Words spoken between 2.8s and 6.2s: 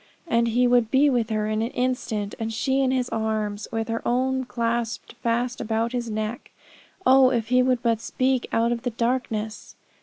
in his arms, with her own clasped fast about his